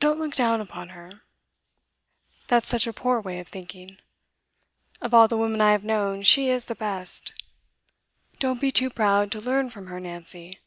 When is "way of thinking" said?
3.20-3.98